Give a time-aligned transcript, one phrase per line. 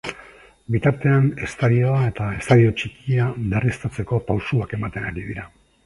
[0.75, 5.51] Bitartean, estadioa eta estadio txikia berriztatzeko pausuak ematen ari dira.